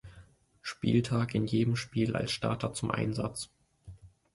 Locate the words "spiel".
1.75-2.15